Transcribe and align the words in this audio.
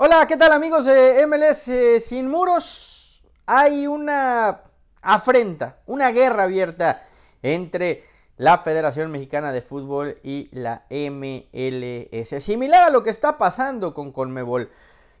Hola, 0.00 0.28
¿qué 0.28 0.36
tal 0.36 0.52
amigos 0.52 0.84
de 0.84 1.26
MLS 1.26 1.66
eh, 1.66 1.98
Sin 1.98 2.28
Muros? 2.28 3.24
Hay 3.46 3.88
una 3.88 4.62
afrenta, 5.02 5.80
una 5.86 6.12
guerra 6.12 6.44
abierta 6.44 7.02
entre 7.42 8.04
la 8.36 8.58
Federación 8.58 9.10
Mexicana 9.10 9.50
de 9.50 9.60
Fútbol 9.60 10.20
y 10.22 10.50
la 10.52 10.86
MLS, 10.88 12.44
similar 12.44 12.84
a 12.84 12.90
lo 12.90 13.02
que 13.02 13.10
está 13.10 13.38
pasando 13.38 13.92
con 13.92 14.12
Colmebol. 14.12 14.70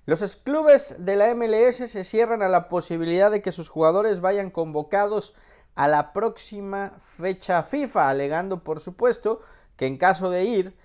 Los 0.06 0.36
clubes 0.36 1.04
de 1.04 1.16
la 1.16 1.34
MLS 1.34 1.78
se 1.90 2.04
cierran 2.04 2.42
a 2.42 2.48
la 2.48 2.68
posibilidad 2.68 3.32
de 3.32 3.42
que 3.42 3.50
sus 3.50 3.68
jugadores 3.68 4.20
vayan 4.20 4.50
convocados 4.50 5.34
a 5.74 5.88
la 5.88 6.12
próxima 6.12 6.92
fecha 7.16 7.64
FIFA, 7.64 8.10
alegando 8.10 8.62
por 8.62 8.78
supuesto 8.78 9.40
que 9.76 9.86
en 9.86 9.96
caso 9.96 10.30
de 10.30 10.44
ir, 10.44 10.76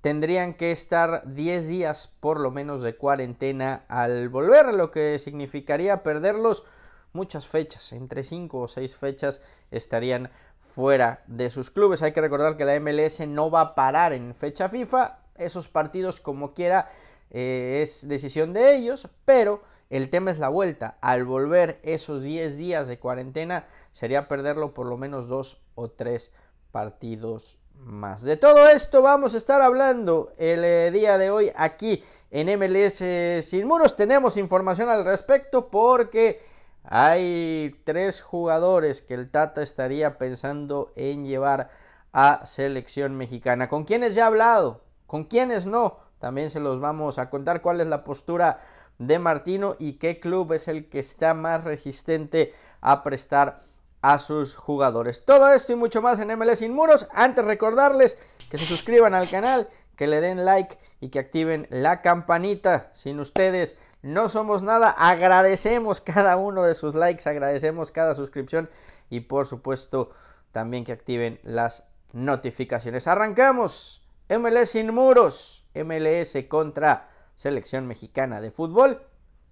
tendrían 0.00 0.54
que 0.54 0.72
estar 0.72 1.22
10 1.26 1.68
días 1.68 2.10
por 2.20 2.40
lo 2.40 2.50
menos 2.50 2.82
de 2.82 2.96
cuarentena 2.96 3.84
al 3.88 4.28
volver, 4.28 4.74
lo 4.74 4.90
que 4.90 5.18
significaría 5.18 6.02
perderlos 6.02 6.64
muchas 7.12 7.46
fechas, 7.46 7.92
entre 7.92 8.24
5 8.24 8.58
o 8.58 8.68
6 8.68 8.96
fechas 8.96 9.42
estarían 9.70 10.30
fuera 10.74 11.22
de 11.26 11.50
sus 11.50 11.70
clubes. 11.70 12.02
Hay 12.02 12.12
que 12.12 12.20
recordar 12.20 12.56
que 12.56 12.64
la 12.64 12.78
MLS 12.78 13.20
no 13.26 13.50
va 13.50 13.60
a 13.60 13.74
parar 13.74 14.12
en 14.12 14.34
fecha 14.34 14.68
FIFA, 14.68 15.18
esos 15.36 15.68
partidos 15.68 16.20
como 16.20 16.54
quiera 16.54 16.88
eh, 17.30 17.80
es 17.82 18.08
decisión 18.08 18.52
de 18.52 18.76
ellos, 18.76 19.08
pero 19.24 19.62
el 19.88 20.10
tema 20.10 20.30
es 20.30 20.38
la 20.38 20.48
vuelta. 20.48 20.98
Al 21.00 21.24
volver 21.24 21.80
esos 21.82 22.22
10 22.22 22.56
días 22.56 22.86
de 22.86 22.98
cuarentena 22.98 23.66
sería 23.92 24.28
perderlo 24.28 24.74
por 24.74 24.86
lo 24.86 24.96
menos 24.96 25.28
2 25.28 25.60
o 25.74 25.90
3 25.90 26.32
partidos 26.70 27.59
más. 27.84 28.22
De 28.22 28.36
todo 28.36 28.68
esto 28.68 29.02
vamos 29.02 29.34
a 29.34 29.36
estar 29.36 29.60
hablando 29.60 30.32
el 30.38 30.64
eh, 30.64 30.90
día 30.90 31.18
de 31.18 31.30
hoy 31.30 31.52
aquí 31.56 32.02
en 32.30 32.58
MLS 32.58 33.02
Sin 33.44 33.66
Muros. 33.66 33.96
Tenemos 33.96 34.36
información 34.36 34.88
al 34.88 35.04
respecto 35.04 35.68
porque 35.68 36.42
hay 36.84 37.80
tres 37.84 38.22
jugadores 38.22 39.02
que 39.02 39.14
el 39.14 39.30
Tata 39.30 39.62
estaría 39.62 40.18
pensando 40.18 40.92
en 40.96 41.24
llevar 41.24 41.70
a 42.12 42.44
selección 42.46 43.16
mexicana. 43.16 43.68
¿Con 43.68 43.84
quiénes 43.84 44.14
ya 44.14 44.24
ha 44.24 44.28
hablado? 44.28 44.82
¿Con 45.06 45.24
quiénes 45.24 45.66
no? 45.66 45.98
También 46.18 46.50
se 46.50 46.60
los 46.60 46.80
vamos 46.80 47.18
a 47.18 47.30
contar 47.30 47.62
cuál 47.62 47.80
es 47.80 47.86
la 47.86 48.04
postura 48.04 48.60
de 48.98 49.18
Martino 49.18 49.76
y 49.78 49.94
qué 49.94 50.20
club 50.20 50.52
es 50.52 50.68
el 50.68 50.88
que 50.88 51.00
está 51.00 51.34
más 51.34 51.64
resistente 51.64 52.54
a 52.80 53.02
prestar 53.02 53.64
a 54.02 54.18
sus 54.18 54.54
jugadores. 54.54 55.24
Todo 55.24 55.52
esto 55.52 55.72
y 55.72 55.76
mucho 55.76 56.02
más 56.02 56.18
en 56.20 56.36
MLS 56.38 56.58
Sin 56.58 56.74
Muros. 56.74 57.08
Antes 57.12 57.44
recordarles 57.44 58.18
que 58.48 58.58
se 58.58 58.64
suscriban 58.64 59.14
al 59.14 59.28
canal, 59.28 59.68
que 59.96 60.06
le 60.06 60.20
den 60.20 60.44
like 60.44 60.78
y 61.00 61.08
que 61.10 61.18
activen 61.18 61.66
la 61.70 62.02
campanita. 62.02 62.90
Sin 62.92 63.20
ustedes 63.20 63.76
no 64.02 64.28
somos 64.28 64.62
nada. 64.62 64.90
Agradecemos 64.90 66.00
cada 66.00 66.36
uno 66.36 66.62
de 66.62 66.74
sus 66.74 66.94
likes, 66.94 67.28
agradecemos 67.28 67.90
cada 67.90 68.14
suscripción 68.14 68.70
y 69.08 69.20
por 69.20 69.46
supuesto 69.46 70.12
también 70.52 70.84
que 70.84 70.92
activen 70.92 71.40
las 71.42 71.88
notificaciones. 72.12 73.06
Arrancamos. 73.06 74.06
MLS 74.28 74.70
Sin 74.70 74.94
Muros. 74.94 75.64
MLS 75.74 76.36
contra 76.48 77.10
Selección 77.34 77.86
Mexicana 77.86 78.40
de 78.40 78.50
Fútbol 78.50 79.02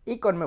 y 0.05 0.19
con 0.19 0.39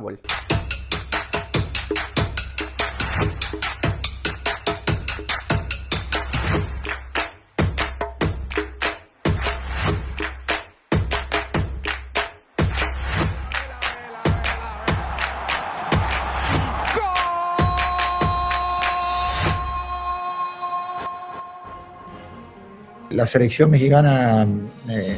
La 23.21 23.27
selección 23.27 23.69
mexicana, 23.69 24.47
eh, 24.89 25.15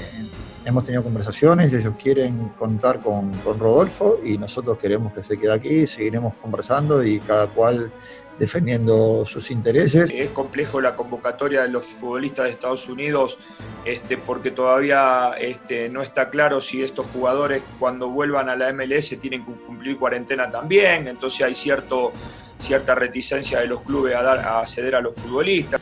hemos 0.65 0.83
tenido 0.83 1.03
conversaciones, 1.03 1.71
ellos 1.71 1.93
quieren 1.95 2.49
contar 2.59 2.99
con, 2.99 3.31
Rodolfo 3.45 4.19
y 4.21 4.37
nosotros 4.37 4.77
queremos 4.77 5.13
que 5.13 5.23
se 5.23 5.37
quede 5.37 5.53
aquí, 5.53 5.87
seguiremos 5.87 6.33
conversando 6.41 7.01
y 7.01 7.21
cada 7.21 7.47
cual 7.47 7.89
defendiendo 8.37 9.23
sus 9.25 9.49
intereses. 9.51 10.11
Es 10.13 10.31
complejo 10.31 10.81
la 10.81 10.97
convocatoria 10.97 11.61
de 11.61 11.69
los 11.69 11.85
futbolistas 11.85 12.47
de 12.47 12.51
Estados 12.51 12.89
Unidos 12.89 13.37
este, 13.85 14.17
porque 14.17 14.51
todavía 14.51 15.35
este, 15.39 15.87
no 15.87 16.01
está 16.01 16.29
claro 16.29 16.59
si 16.59 16.83
estos 16.83 17.05
jugadores 17.05 17.63
cuando 17.79 18.09
vuelvan 18.09 18.49
a 18.49 18.57
la 18.57 18.73
MLS 18.73 19.17
tienen 19.21 19.45
que 19.45 19.53
cumplir 19.65 19.97
cuarentena 19.97 20.51
también, 20.51 21.07
entonces 21.07 21.41
hay 21.41 21.55
cierto, 21.55 22.11
cierta 22.59 22.95
reticencia 22.95 23.61
de 23.61 23.67
los 23.67 23.81
clubes 23.83 24.13
a, 24.13 24.23
dar, 24.23 24.39
a 24.39 24.67
ceder 24.67 24.95
a 24.95 24.99
los 24.99 25.15
futbolistas. 25.15 25.79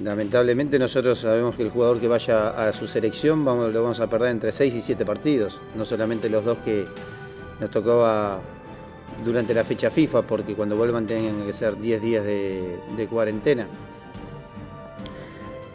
Lamentablemente 0.00 0.78
nosotros 0.78 1.18
sabemos 1.18 1.54
que 1.54 1.62
el 1.62 1.70
jugador 1.70 2.00
que 2.00 2.08
vaya 2.08 2.48
a 2.50 2.72
su 2.72 2.86
selección 2.86 3.44
vamos, 3.44 3.72
lo 3.72 3.82
vamos 3.82 4.00
a 4.00 4.08
perder 4.08 4.30
entre 4.30 4.50
6 4.50 4.74
y 4.74 4.80
7 4.80 5.04
partidos, 5.04 5.60
no 5.76 5.84
solamente 5.84 6.30
los 6.30 6.44
dos 6.44 6.58
que 6.64 6.86
nos 7.60 7.70
tocaba 7.70 8.40
durante 9.22 9.52
la 9.52 9.64
fecha 9.64 9.90
FIFA, 9.90 10.22
porque 10.22 10.54
cuando 10.54 10.76
vuelvan 10.76 11.06
tienen 11.06 11.44
que 11.44 11.52
ser 11.52 11.78
10 11.78 12.02
días 12.02 12.24
de, 12.24 13.06
cuarentena. 13.10 13.66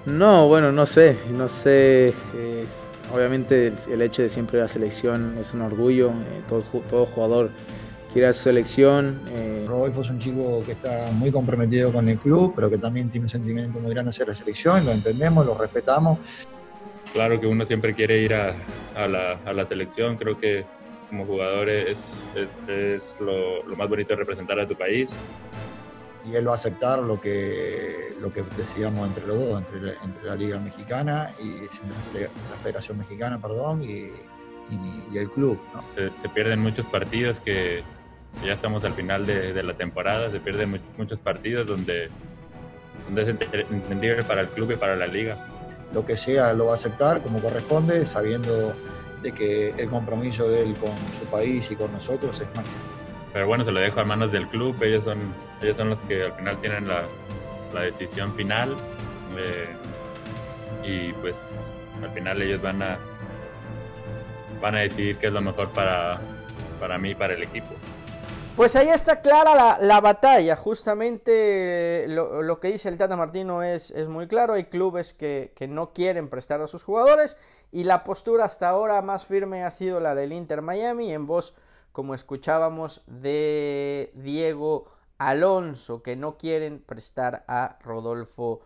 No, 0.07 0.47
bueno, 0.47 0.72
no 0.72 0.85
sé, 0.85 1.17
no 1.31 1.47
sé. 1.47 2.13
obviamente 3.13 3.73
el, 3.89 4.01
hecho 4.01 4.23
de 4.23 4.29
siempre 4.29 4.59
la 4.59 4.67
selección 4.67 5.38
es 5.39 5.53
un 5.53 5.61
orgullo, 5.61 6.09
eh, 6.09 6.41
todo 6.47 7.06
jugador 7.06 7.51
quiere 8.12 8.28
a 8.28 8.34
su 8.34 8.44
selección. 8.44 9.22
Eh. 9.29 9.66
Rodolfo 9.68 10.01
es 10.01 10.09
un 10.09 10.19
chico 10.19 10.63
que 10.66 10.73
está 10.73 11.12
muy 11.12 11.31
comprometido 11.31 11.91
con 11.91 12.07
el 12.09 12.18
club, 12.18 12.53
pero 12.56 12.69
que 12.69 12.78
también 12.78 13.09
tiene 13.09 13.25
un 13.25 13.29
sentimiento 13.29 13.79
muy 13.79 13.91
grande 13.91 14.09
hacia 14.09 14.25
la 14.25 14.35
selección, 14.35 14.85
lo 14.85 14.91
entendemos, 14.91 15.45
lo 15.45 15.57
respetamos. 15.57 16.19
Claro 17.13 17.40
que 17.40 17.47
uno 17.47 17.66
siempre 17.66 17.94
quiere 17.94 18.22
ir 18.22 18.34
a, 18.34 18.56
la, 19.07 19.66
selección, 19.66 20.18
creo 20.18 20.40
que 20.40 20.66
como 21.09 21.25
jugador 21.25 21.69
es, 21.69 21.97
lo, 23.19 23.63
más 23.75 23.90
bonito 23.90 24.09
de 24.09 24.18
representar 24.18 24.59
a 24.59 24.68
tu 24.68 24.75
país. 24.75 25.09
Y 26.29 26.35
él 26.35 26.45
va 26.45 26.51
a 26.51 26.56
aceptar 26.56 27.00
lo 27.00 27.22
que, 27.22 28.13
lo 28.19 28.34
que 28.34 28.44
decíamos 28.57 29.07
entre 29.07 29.25
los 29.25 29.39
dos, 29.39 29.63
entre 29.63 29.95
la, 30.24 30.35
Liga 30.35 30.59
Mexicana 30.59 31.34
y 31.41 31.62
la 31.62 32.57
Federación 32.62 32.97
Mexicana, 32.97 33.39
perdón, 33.39 33.84
y, 33.84 34.12
el 35.16 35.31
club. 35.31 35.57
se, 35.95 36.29
pierden 36.29 36.59
muchos 36.59 36.85
partidos 36.88 37.39
que, 37.39 37.81
ya 38.45 38.53
estamos 38.53 38.83
al 38.83 38.93
final 38.93 39.25
de, 39.25 39.63
la 39.63 39.73
temporada, 39.73 40.29
se 40.29 40.39
pierden 40.39 40.79
muchos 40.97 41.19
partidos 41.19 41.67
donde, 41.67 42.09
donde 43.05 43.23
es 43.23 43.27
entendible 43.71 44.23
para 44.23 44.41
el 44.41 44.47
club 44.49 44.71
y 44.71 44.75
para 44.75 44.95
la 44.95 45.07
liga. 45.07 45.38
Lo 45.93 46.05
que 46.05 46.17
sea 46.17 46.53
lo 46.53 46.65
va 46.65 46.71
a 46.71 46.75
aceptar 46.75 47.21
como 47.21 47.39
corresponde, 47.39 48.05
sabiendo 48.05 48.73
de 49.21 49.31
que 49.31 49.69
el 49.77 49.89
compromiso 49.89 50.49
de 50.49 50.63
él 50.63 50.75
con 50.75 50.95
su 51.17 51.25
país 51.25 51.71
y 51.71 51.75
con 51.75 51.91
nosotros 51.91 52.39
es 52.39 52.47
máximo. 52.55 52.83
Pero 53.33 53.47
bueno, 53.47 53.63
se 53.63 53.71
lo 53.71 53.79
dejo 53.79 53.99
a 53.99 54.05
manos 54.05 54.31
del 54.31 54.47
club, 54.47 54.75
ellos 54.81 55.03
son, 55.03 55.17
ellos 55.61 55.77
son 55.77 55.89
los 55.89 55.99
que 55.99 56.23
al 56.23 56.33
final 56.33 56.61
tienen 56.61 56.88
la, 56.88 57.03
la 57.73 57.81
decisión 57.81 58.33
final 58.35 58.75
eh, 59.38 59.67
y 60.83 61.13
pues 61.13 61.35
al 62.01 62.09
final 62.11 62.41
ellos 62.41 62.61
van 62.61 62.81
a, 62.81 62.97
van 64.61 64.75
a 64.75 64.79
decidir 64.79 65.17
qué 65.17 65.27
es 65.27 65.33
lo 65.33 65.41
mejor 65.41 65.69
para, 65.69 66.19
para 66.79 66.97
mí 66.97 67.11
y 67.11 67.15
para 67.15 67.33
el 67.33 67.44
equipo. 67.44 67.75
Pues 68.57 68.75
ahí 68.75 68.88
está 68.90 69.22
clara 69.22 69.78
la, 69.79 70.01
batalla. 70.01 70.56
Justamente 70.56 72.06
lo, 72.07 72.59
que 72.59 72.69
dice 72.69 72.90
el 72.90 72.97
Tata 72.97 73.16
Martino 73.16 73.62
es, 73.62 73.91
es 73.91 74.07
muy 74.07 74.28
claro. 74.28 74.53
Hay 74.53 74.63
clubes 74.63 75.13
que, 75.13 75.53
no 75.69 75.94
quieren 75.94 76.28
prestar 76.28 76.59
a 76.62 76.68
sus 76.68 76.81
jugadores. 76.81 77.38
Y 77.72 77.84
la 77.84 78.03
postura 78.03 78.45
hasta 78.45 78.68
ahora 78.68 79.00
más 79.03 79.28
firme 79.28 79.63
ha 79.63 79.69
sido 79.69 80.00
la 80.00 80.16
del 80.16 80.34
Inter 80.34 80.63
Miami. 80.63 81.13
En 81.13 81.27
voz, 81.27 81.56
como 81.92 82.15
escuchábamos, 82.15 83.04
de 83.06 84.12
Diego 84.15 84.88
Alonso, 85.19 86.01
que 86.01 86.15
no 86.15 86.39
quieren 86.39 86.80
prestar 86.80 87.45
a 87.48 87.77
Rodolfo 87.83 88.62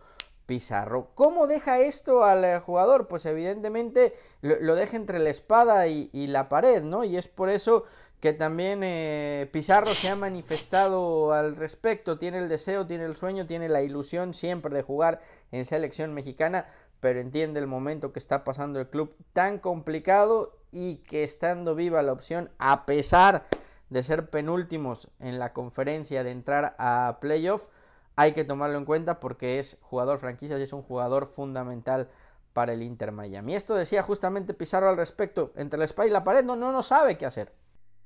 Pizarro. 0.46 1.10
¿Cómo 1.14 1.46
deja 1.46 1.80
esto 1.80 2.24
al 2.24 2.60
jugador? 2.60 3.08
Pues 3.08 3.26
evidentemente 3.26 4.14
lo, 4.40 4.74
deja 4.74 4.96
entre 4.96 5.18
la 5.18 5.28
espada 5.28 5.86
y, 5.86 6.08
y, 6.14 6.28
la 6.28 6.48
pared, 6.48 6.82
¿no? 6.82 7.04
Y 7.04 7.18
es 7.18 7.28
por 7.28 7.50
eso 7.50 7.84
que 8.22 8.32
también 8.32 8.82
eh, 8.84 9.50
Pizarro 9.50 9.88
se 9.88 10.08
ha 10.08 10.14
manifestado 10.14 11.32
al 11.32 11.56
respecto, 11.56 12.18
tiene 12.18 12.38
el 12.38 12.48
deseo, 12.48 12.86
tiene 12.86 13.04
el 13.04 13.16
sueño, 13.16 13.46
tiene 13.46 13.68
la 13.68 13.82
ilusión 13.82 14.32
siempre 14.32 14.72
de 14.76 14.82
jugar 14.82 15.20
en 15.50 15.64
selección 15.64 16.14
mexicana, 16.14 16.68
pero 17.00 17.18
entiende 17.18 17.58
el 17.58 17.66
momento 17.66 18.12
que 18.12 18.20
está 18.20 18.44
pasando 18.44 18.78
el 18.78 18.88
club 18.88 19.16
tan 19.32 19.58
complicado 19.58 20.56
y 20.70 20.98
que 20.98 21.24
estando 21.24 21.74
viva 21.74 22.00
la 22.02 22.12
opción, 22.12 22.52
a 22.58 22.86
pesar 22.86 23.44
de 23.90 24.04
ser 24.04 24.30
penúltimos 24.30 25.08
en 25.18 25.40
la 25.40 25.52
conferencia 25.52 26.22
de 26.22 26.30
entrar 26.30 26.76
a 26.78 27.18
playoff, 27.20 27.66
hay 28.14 28.30
que 28.34 28.44
tomarlo 28.44 28.78
en 28.78 28.84
cuenta 28.84 29.18
porque 29.18 29.58
es 29.58 29.78
jugador 29.80 30.20
franquicia 30.20 30.56
y 30.60 30.62
es 30.62 30.72
un 30.72 30.82
jugador 30.82 31.26
fundamental 31.26 32.08
para 32.52 32.72
el 32.72 32.82
Inter 32.82 33.10
Miami. 33.10 33.56
Esto 33.56 33.74
decía 33.74 34.04
justamente 34.04 34.54
Pizarro 34.54 34.88
al 34.88 34.96
respecto, 34.96 35.52
entre 35.56 35.76
la 35.76 35.86
espalda 35.86 36.08
y 36.08 36.12
la 36.12 36.22
pared 36.22 36.44
no, 36.44 36.54
no, 36.54 36.70
no 36.70 36.84
sabe 36.84 37.18
qué 37.18 37.26
hacer. 37.26 37.52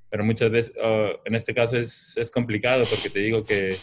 Pero 0.09 0.25
muchas 0.25 0.51
veces, 0.51 0.73
en 1.25 1.35
este 1.35 1.55
caso 1.55 1.77
es, 1.77 2.17
es, 2.17 2.31
complicado 2.31 2.85
porque 2.89 3.11
te 3.11 3.21
digo 3.21 3.43
que 3.43 3.75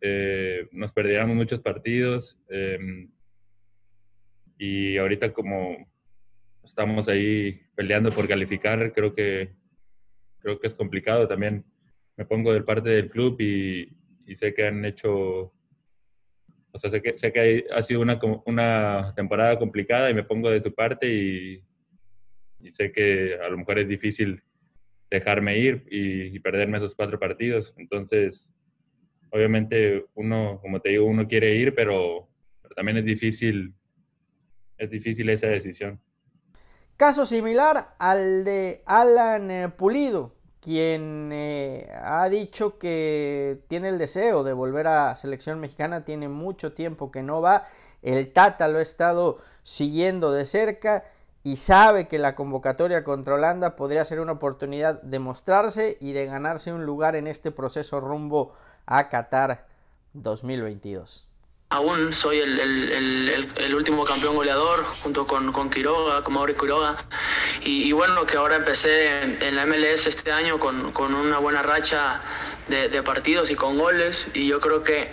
eh, 0.00 0.68
nos 0.72 0.92
perdiéramos 0.92 1.34
muchos 1.34 1.60
partidos 1.60 2.38
em, 2.48 3.10
y 4.58 4.96
ahorita 4.98 5.32
como 5.32 5.90
estamos 6.62 7.08
ahí 7.08 7.60
peleando 7.74 8.10
por 8.10 8.28
calificar, 8.28 8.92
creo 8.92 9.14
que, 9.14 9.54
creo 10.40 10.60
que 10.60 10.66
es 10.66 10.74
complicado 10.74 11.26
también. 11.26 11.64
Me 12.16 12.26
pongo 12.26 12.52
del 12.52 12.64
parte 12.64 12.90
del 12.90 13.08
club 13.08 13.40
y, 13.40 13.96
y 14.26 14.36
sé 14.36 14.52
que 14.52 14.66
han 14.66 14.84
hecho 14.84 15.52
o 16.72 16.78
sea, 16.78 16.90
sé 16.90 17.02
que, 17.02 17.16
sé 17.16 17.32
que 17.32 17.66
ha 17.74 17.82
sido 17.82 18.00
una, 18.00 18.20
una 18.44 19.12
temporada 19.16 19.58
complicada 19.58 20.10
y 20.10 20.14
me 20.14 20.22
pongo 20.22 20.50
de 20.50 20.60
su 20.60 20.74
parte 20.74 21.06
y, 21.12 21.64
sé 22.70 22.92
que 22.92 23.38
a 23.42 23.48
lo 23.48 23.56
mejor 23.56 23.78
es 23.78 23.88
difícil 23.88 24.42
dejarme 25.10 25.58
ir 25.58 25.86
y, 25.90 26.38
perderme 26.40 26.78
esos 26.78 26.94
cuatro 26.94 27.18
partidos. 27.18 27.74
Entonces, 27.76 28.48
obviamente 29.30 30.06
uno, 30.14 30.58
como 30.60 30.80
te 30.80 30.90
digo, 30.90 31.06
uno 31.06 31.26
quiere 31.26 31.54
ir, 31.56 31.74
pero, 31.74 32.28
también 32.76 32.98
es 32.98 33.04
difícil, 33.04 33.74
es 34.76 34.90
difícil 34.90 35.28
esa 35.30 35.48
decisión. 35.48 36.00
Caso 36.96 37.26
similar 37.26 37.94
al 37.98 38.44
de 38.44 38.82
Alan 38.86 39.50
eh, 39.50 39.68
Pulido, 39.68 40.34
quien 40.60 41.30
eh, 41.32 41.88
ha 42.02 42.28
dicho 42.28 42.78
que 42.78 43.60
tiene 43.68 43.88
el 43.88 43.98
deseo 43.98 44.42
de 44.44 44.52
volver 44.52 44.88
a 44.88 45.14
selección 45.14 45.60
mexicana, 45.60 46.04
tiene 46.04 46.28
mucho 46.28 46.72
tiempo 46.72 47.10
que 47.10 47.22
no 47.22 47.40
va, 47.40 47.66
el 48.02 48.32
Tata 48.32 48.68
lo 48.68 48.78
ha 48.78 48.82
estado 48.82 49.38
siguiendo 49.62 50.32
de 50.32 50.46
cerca 50.46 51.04
y 51.48 51.56
sabe 51.56 52.08
que 52.08 52.18
la 52.18 52.34
convocatoria 52.34 53.04
contra 53.04 53.36
Holanda 53.36 53.74
podría 53.74 54.04
ser 54.04 54.20
una 54.20 54.32
oportunidad 54.32 55.00
de 55.00 55.18
mostrarse 55.18 55.96
y 55.98 56.12
de 56.12 56.26
ganarse 56.26 56.74
un 56.74 56.84
lugar 56.84 57.16
en 57.16 57.26
este 57.26 57.50
proceso 57.50 58.00
rumbo 58.00 58.54
a 58.84 59.08
Qatar 59.08 59.66
2022. 60.12 61.26
Aún 61.70 62.12
soy 62.12 62.40
el, 62.40 62.60
el, 62.60 63.52
el, 63.56 63.74
último 63.74 64.04
campeón 64.04 64.36
goleador 64.36 64.84
junto 65.02 65.26
con, 65.26 65.50
con 65.52 65.70
Quiroga, 65.70 66.22
con 66.22 66.34
Mauri 66.34 66.54
Quiroga. 66.54 67.06
Y, 67.62 67.92
bueno, 67.92 68.26
que 68.26 68.36
ahora 68.36 68.56
empecé 68.56 69.22
en, 69.22 69.56
la 69.56 69.64
MLS 69.64 70.06
este 70.06 70.30
año 70.30 70.58
con, 70.58 70.92
con 70.92 71.14
una 71.14 71.38
buena 71.38 71.62
racha 71.62 72.20
de, 72.68 72.88
de, 72.88 73.02
partidos 73.02 73.50
y 73.50 73.54
con 73.54 73.78
goles. 73.78 74.26
Y 74.34 74.46
yo 74.46 74.60
creo 74.60 74.82
que 74.82 75.12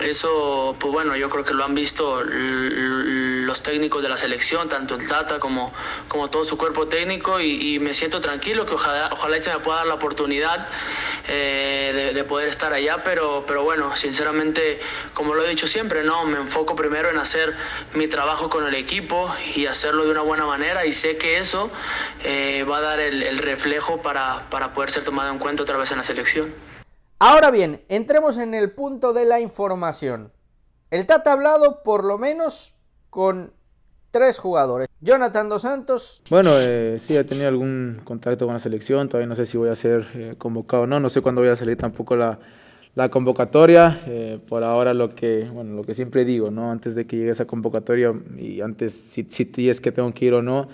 eso, 0.00 0.76
pues 0.78 0.92
bueno, 0.92 1.16
yo 1.16 1.30
creo 1.30 1.44
que 1.44 1.54
lo 1.54 1.64
han 1.64 1.74
visto 1.74 2.22
los 2.22 3.62
técnicos 3.62 4.02
de 4.02 4.08
la 4.08 4.16
selección, 4.16 4.68
tanto 4.68 4.96
el 4.96 5.08
Tata 5.08 5.38
como, 5.38 5.72
como 6.08 6.28
todo 6.28 6.44
su 6.44 6.58
cuerpo 6.58 6.86
técnico. 6.88 7.40
Y, 7.40 7.76
me 7.76 7.94
siento 7.94 8.20
tranquilo 8.20 8.66
que 8.66 8.74
ojalá, 8.74 9.10
ojalá 9.12 9.40
se 9.40 9.50
me 9.52 9.60
pueda 9.60 9.78
dar 9.78 9.86
la 9.86 9.94
oportunidad 9.94 10.68
eh, 11.28 11.92
de, 11.94 12.12
de, 12.14 12.24
poder 12.24 12.48
estar 12.48 12.72
allá. 12.72 13.02
Pero, 13.04 13.44
pero 13.46 13.62
bueno, 13.62 13.96
sinceramente, 13.96 14.80
como 15.14 15.34
lo 15.34 15.44
he 15.44 15.48
dicho 15.48 15.66
siempre, 15.66 16.02
no, 16.02 16.24
me 16.24 16.38
enfoco 16.38 16.74
primero 16.74 17.08
en 17.10 17.18
hacer 17.18 17.54
mi 17.94 18.08
trabajo 18.08 18.50
con 18.50 18.66
el 18.66 18.74
equipo 18.74 19.34
y 19.54 19.66
hacerlo 19.66 20.04
de 20.04 20.10
una 20.10 20.22
buena 20.22 20.46
manera 20.46 20.84
y 20.84 20.92
sé 20.92 21.16
que 21.16 21.38
eso 21.38 21.70
eh, 22.24 22.64
va 22.68 22.78
a 22.78 22.80
dar 22.80 23.00
el, 23.00 23.38
reflejo 23.38 24.02
para, 24.02 24.48
para 24.50 24.72
poder 24.72 24.90
ser 24.90 25.04
tomado 25.04 25.30
en 25.30 25.38
cuenta 25.38 25.62
otra 25.62 25.76
vez 25.76 25.90
en 25.90 25.98
la 25.98 26.04
selección. 26.04 26.65
Ahora 27.18 27.50
bien, 27.50 27.80
entremos 27.88 28.36
en 28.36 28.52
el 28.52 28.72
punto 28.72 29.14
de 29.14 29.24
la 29.24 29.40
información. 29.40 30.32
El 30.90 31.06
Tata 31.06 31.30
ha 31.30 31.32
hablado 31.32 31.82
por 31.82 32.04
lo 32.04 32.18
menos 32.18 32.74
con 33.08 33.52
tres 34.10 34.38
jugadores. 34.38 34.86
Jonathan 35.00 35.48
Dos 35.48 35.62
Santos. 35.62 36.20
Bueno, 36.28 36.50
eh, 36.58 36.98
sí, 36.98 37.16
he 37.16 37.24
tenido 37.24 37.48
algún 37.48 38.02
contacto 38.04 38.44
con 38.44 38.52
la 38.52 38.60
selección. 38.60 39.08
Todavía 39.08 39.28
no 39.28 39.34
sé 39.34 39.46
si 39.46 39.56
voy 39.56 39.70
a 39.70 39.74
ser 39.74 40.06
eh, 40.14 40.34
convocado 40.36 40.82
o 40.82 40.86
no. 40.86 41.00
No 41.00 41.08
sé 41.08 41.22
cuándo 41.22 41.40
voy 41.40 41.48
a 41.48 41.56
salir 41.56 41.78
tampoco 41.78 42.16
la, 42.16 42.38
convocatoria, 43.10 44.02
eh, 44.06 44.38
por 44.46 44.62
ahora 44.64 44.92
lo 44.92 45.14
que, 45.14 45.48
bueno, 45.50 45.74
lo 45.74 45.84
que 45.84 45.94
siempre 45.94 46.24
digo, 46.24 46.50
¿no? 46.50 46.70
Antes 46.70 46.94
de 46.94 47.06
que 47.06 47.16
llegue 47.16 47.30
esa 47.30 47.46
convocatoria 47.46 48.14
y 48.38 48.60
antes 48.60 48.92
si, 48.92 49.26
si 49.30 49.70
es 49.70 49.80
que 49.80 49.92
tengo 49.92 50.12
que 50.12 50.24
ir 50.26 50.34
o 50.34 50.42
no, 50.42 50.68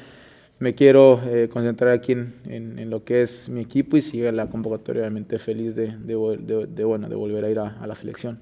me 0.62 0.74
quiero 0.74 1.20
eh, 1.26 1.48
concentrar 1.52 1.92
aquí 1.92 2.12
en, 2.12 2.32
en, 2.46 2.88
lo 2.88 3.04
que 3.04 3.22
es 3.22 3.48
mi 3.48 3.60
equipo 3.60 3.96
y 3.96 4.02
sigue 4.02 4.30
la 4.32 4.46
convocatoria, 4.48 5.02
obviamente 5.02 5.38
feliz 5.38 5.74
de, 5.74 5.88
de, 5.98 6.66
de, 6.68 6.84
bueno, 6.84 7.08
de 7.08 7.16
volver 7.16 7.44
a 7.44 7.50
ir 7.50 7.58
a, 7.58 7.86
la 7.86 7.94
selección. 7.94 8.38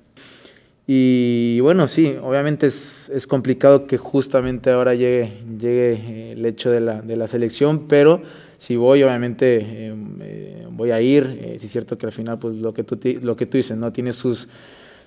Y 0.86 1.60
bueno, 1.60 1.88
sí, 1.88 2.14
obviamente 2.22 2.66
es, 2.66 3.08
es, 3.08 3.26
complicado 3.26 3.86
que 3.86 3.96
justamente 3.96 4.70
ahora 4.70 4.94
llegue, 4.94 5.38
llegue 5.58 5.92
eh, 5.92 6.32
el 6.32 6.44
hecho 6.44 6.70
de 6.70 6.80
la, 6.80 7.00
de 7.00 7.16
la 7.16 7.26
selección, 7.26 7.86
pero 7.88 8.22
si 8.60 8.76
voy, 8.76 9.02
obviamente 9.02 9.56
eh, 9.56 9.94
eh, 10.20 10.66
voy 10.70 10.90
a 10.90 11.00
ir. 11.00 11.38
Eh, 11.40 11.56
si 11.58 11.64
es 11.64 11.72
cierto 11.72 11.96
que 11.96 12.04
al 12.04 12.12
final, 12.12 12.38
pues 12.38 12.56
lo 12.56 12.74
que 12.74 12.84
tú, 12.84 12.98
lo 13.22 13.34
que 13.34 13.46
tú 13.46 13.56
dices, 13.56 13.74
¿no? 13.74 13.90
Tiene 13.90 14.12
sus, 14.12 14.48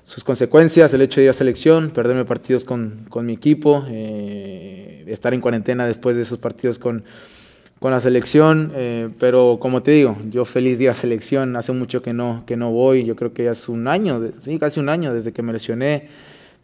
sus 0.03 0.23
consecuencias, 0.23 0.93
el 0.93 1.01
hecho 1.01 1.19
de 1.19 1.25
ir 1.25 1.29
a 1.29 1.33
selección, 1.33 1.91
perderme 1.91 2.25
partidos 2.25 2.65
con, 2.65 3.05
con 3.09 3.25
mi 3.25 3.33
equipo, 3.33 3.85
estar 3.87 5.33
en 5.33 5.41
cuarentena 5.41 5.85
después 5.85 6.15
de 6.15 6.23
esos 6.23 6.39
partidos 6.39 6.77
con, 6.77 7.03
con 7.79 7.91
la 7.91 8.01
selección, 8.01 8.73
pero 9.17 9.57
como 9.59 9.81
te 9.81 9.91
digo, 9.91 10.17
yo 10.29 10.43
feliz 10.45 10.77
de 10.77 10.89
a 10.89 10.93
selección, 10.93 11.55
hace 11.55 11.71
mucho 11.71 12.01
que 12.01 12.13
no, 12.13 12.43
que 12.45 12.57
no 12.57 12.71
voy, 12.71 13.05
yo 13.05 13.15
creo 13.15 13.33
que 13.33 13.45
ya 13.45 13.51
es 13.51 13.69
un 13.69 13.87
año, 13.87 14.21
sí, 14.41 14.59
casi 14.59 14.79
un 14.79 14.89
año 14.89 15.13
desde 15.13 15.31
que 15.31 15.41
me 15.41 15.53
lesioné, 15.53 16.09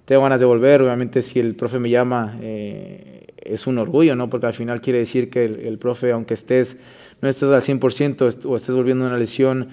tengo 0.03 0.23
ganas 0.23 0.39
de 0.39 0.45
volver, 0.45 0.81
obviamente 0.81 1.21
si 1.21 1.39
el 1.39 1.55
profe 1.55 1.79
me 1.79 1.89
llama, 1.89 2.37
es 2.41 3.67
un 3.67 3.77
orgullo, 3.77 4.15
¿no? 4.15 4.29
Porque 4.29 4.47
al 4.47 4.53
final 4.53 4.81
quiere 4.81 4.99
decir 4.99 5.29
que 5.29 5.45
el, 5.45 5.77
profe, 5.77 6.11
aunque 6.11 6.33
estés, 6.33 6.77
no 7.21 7.29
estés 7.29 7.49
al 7.49 7.61
100% 7.61 8.45
o 8.45 8.55
estés 8.55 8.75
volviendo 8.75 9.05
una 9.05 9.17
lesión, 9.17 9.69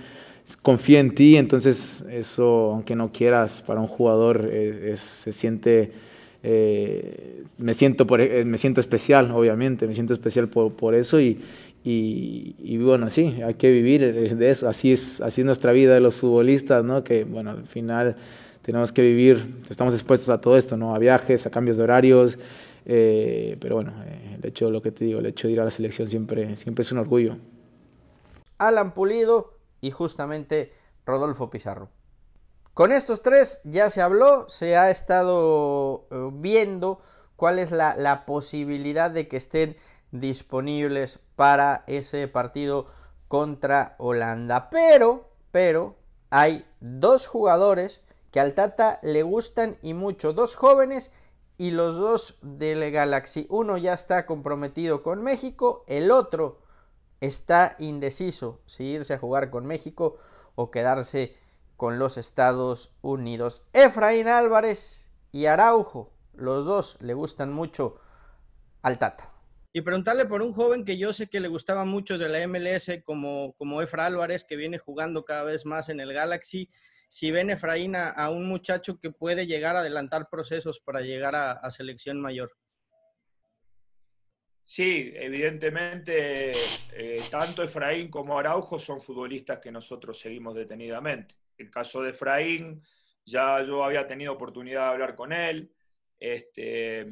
confía 0.63 1.01
en 1.01 1.15
ti, 1.15 1.37
entonces 1.37 2.05
eso, 2.11 2.73
aunque 2.73 2.95
no 2.95 3.13
quieras, 3.13 3.63
para 3.63 3.81
un 3.81 3.89
jugador 3.89 4.49
eh, 4.51 4.95
se 4.97 5.33
siente, 5.33 5.93
eh, 6.43 7.43
me, 7.59 7.75
siento 7.75 8.07
por, 8.07 8.21
eh, 8.21 8.45
me 8.45 8.59
siento 8.59 8.81
especial, 8.81 9.31
obviamente, 9.33 9.87
me 9.87 9.95
siento 9.95 10.13
especial 10.13 10.49
por, 10.49 10.73
por 10.75 10.95
eso 10.95 11.21
y, 11.21 11.41
y, 11.89 12.79
bueno, 12.79 13.11
sí, 13.11 13.41
hay 13.45 13.55
que 13.55 13.71
vivir 13.71 14.37
de 14.37 14.51
eso, 14.51 14.69
así 14.69 14.93
es, 14.93 15.21
así 15.21 15.43
es 15.43 15.45
nuestra 15.45 15.71
vida 15.71 15.95
de 15.95 16.01
los 16.01 16.17
futbolistas, 16.17 16.85
¿no? 16.85 17.05
Que 17.05 17.23
bueno, 17.23 17.51
al 17.51 17.67
final 17.69 18.17
tenemos 18.63 18.91
que 18.91 19.03
vivir, 19.03 19.63
estamos 19.71 19.95
expuestos 19.95 20.29
a 20.29 20.41
todo 20.41 20.57
esto, 20.57 20.77
¿no? 20.77 20.97
A 20.97 20.99
viajes, 20.99 21.47
a 21.47 21.51
cambios 21.51 21.77
de 21.77 21.85
horarios, 21.85 22.37
eh, 22.85 23.57
pero 23.61 23.77
bueno, 23.77 23.93
eh, 24.05 24.37
el 24.37 24.49
hecho, 24.49 24.71
lo 24.71 24.83
que 24.83 24.91
te 24.91 25.05
digo, 25.05 25.21
el 25.21 25.27
hecho 25.27 25.47
de 25.47 25.53
ir 25.53 25.61
a 25.61 25.65
la 25.65 25.71
selección 25.71 26.09
siempre, 26.09 26.57
siempre 26.57 26.83
es 26.83 26.91
un 26.91 26.99
orgullo. 26.99 27.37
Alan 28.59 28.93
Pulido 28.93 29.56
y 29.81 29.91
justamente 29.91 30.73
Rodolfo 31.05 31.51
Pizarro. 31.51 31.89
Con 32.77 32.93
estos 32.93 33.23
tres 33.23 33.61
ya 33.65 33.89
se 33.89 34.03
habló, 34.03 34.51
se 34.51 34.77
ha 34.77 34.91
estado 34.91 36.07
eh, 36.11 36.29
viendo 36.33 37.01
cuál 37.37 37.59
es 37.59 37.71
la, 37.71 38.25
posibilidad 38.27 39.11
de 39.11 39.29
que 39.29 39.39
estén 39.39 39.77
disponibles 40.11 41.21
para 41.37 41.85
ese 41.87 42.29
partido 42.29 42.87
contra 43.29 43.95
Holanda. 43.99 44.69
Pero, 44.69 45.31
pero, 45.53 45.97
hay 46.29 46.67
dos 46.81 47.27
jugadores 47.27 48.03
que 48.31 48.41
al 48.41 48.53
Tata 48.53 48.99
le 49.03 49.23
gustan 49.23 49.79
y 49.81 49.95
mucho, 49.95 50.35
dos 50.35 50.55
jóvenes 50.55 51.13
y 51.57 51.71
los 51.71 51.97
dos 51.97 52.37
del 52.43 52.91
Galaxy. 52.91 53.47
Uno 53.49 53.79
ya 53.79 53.95
está 53.95 54.27
comprometido 54.27 55.03
con 55.03 55.23
México, 55.23 55.85
el 55.87 56.11
otro 56.11 56.59
está 57.21 57.77
indeciso 57.79 58.61
si 58.67 58.85
irse 58.85 59.15
a 59.15 59.19
jugar 59.19 59.51
con 59.51 59.67
México 59.67 60.19
o 60.55 60.71
quedarse 60.71 61.37
con 61.77 61.99
los 61.99 62.17
Estados 62.17 62.95
Unidos. 63.03 63.67
Efraín 63.73 64.29
Álvarez 64.29 65.11
y 65.33 65.47
Araujo, 65.47 66.13
los 66.35 66.65
dos 66.65 66.97
le 67.01 67.15
gustan 67.15 67.53
mucho 67.53 68.01
al 68.83 68.99
Tata. 68.99 69.33
Y 69.73 69.83
preguntarle 69.83 70.25
por 70.25 70.41
un 70.41 70.55
joven 70.55 70.85
que 70.85 70.97
yo 70.97 71.13
sé 71.13 71.27
que 71.27 71.41
le 71.41 71.49
gustaba 71.49 71.85
mucho 71.85 72.17
de 72.17 72.29
la 72.29 72.47
MLS 72.47 72.91
como, 73.05 73.55
como 73.59 73.83
Efra 73.83 74.07
Álvarez, 74.07 74.45
que 74.45 74.57
viene 74.57 74.79
jugando 74.79 75.25
cada 75.25 75.43
vez 75.43 75.67
más 75.67 75.91
en 75.91 76.01
el 76.01 76.15
Galaxy 76.15 76.71
si 77.09 77.31
ven 77.31 77.51
Efraín 77.51 77.95
a, 77.97 78.31
un 78.31 78.49
muchacho 78.49 78.99
que 78.99 79.11
puede 79.11 79.47
llegar 79.47 79.77
a 79.77 79.81
adelantar 79.81 80.29
procesos 80.29 80.81
para 80.81 81.01
llegar 81.01 81.35
a, 81.37 81.71
selección 81.71 82.21
mayor. 82.21 82.57
Sí, 84.69 85.13
evidentemente, 85.15 86.51
eh, 86.51 87.21
tanto 87.31 87.63
Efraín 87.63 88.11
como 88.11 88.37
Araujo 88.37 88.81
son 88.81 89.01
futbolistas 89.01 89.61
que 89.61 89.71
nosotros 89.71 90.19
seguimos 90.19 90.57
detenidamente. 90.57 91.37
El 91.57 91.71
caso 91.71 92.03
de 92.03 92.11
Efraín, 92.11 92.83
ya 93.25 93.63
yo 93.63 93.85
había 93.85 94.09
tenido 94.09 94.33
oportunidad 94.33 94.87
de 94.87 94.89
hablar 94.89 95.15
con 95.15 95.33
él, 95.33 95.73
este, 96.19 97.07